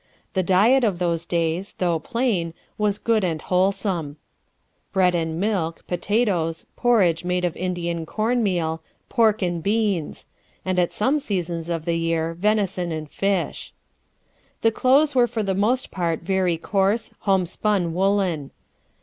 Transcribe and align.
The 0.33 0.41
diet 0.41 0.83
of 0.83 0.97
those 0.97 1.27
days, 1.27 1.73
though 1.77 1.99
plain, 1.99 2.55
was 2.75 2.97
good 2.97 3.23
and 3.23 3.39
wholesome; 3.39 4.17
bread 4.91 5.13
and 5.13 5.39
milk, 5.39 5.85
potatoes, 5.85 6.65
porridge 6.75 7.23
made 7.23 7.45
of 7.45 7.55
Indian 7.55 8.07
cornmeal, 8.07 8.81
pork 9.09 9.43
and 9.43 9.61
beans; 9.61 10.25
and 10.65 10.79
at 10.79 10.91
some 10.91 11.19
seasons 11.19 11.69
of 11.69 11.85
the 11.85 11.99
year, 11.99 12.33
venison 12.33 12.91
and 12.91 13.11
fish. 13.11 13.73
"The 14.63 14.71
clothes 14.71 15.13
were 15.13 15.27
for 15.27 15.43
the 15.43 15.53
most 15.53 15.91
part 15.91 16.21
very 16.21 16.57
coarse, 16.57 17.11
homespun 17.19 17.93
woollen. 17.93 18.49